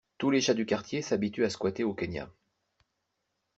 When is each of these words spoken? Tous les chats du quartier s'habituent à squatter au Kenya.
Tous 0.17 0.31
les 0.31 0.41
chats 0.41 0.55
du 0.55 0.65
quartier 0.65 1.03
s'habituent 1.03 1.45
à 1.45 1.51
squatter 1.51 1.83
au 1.83 1.93
Kenya. 1.93 2.27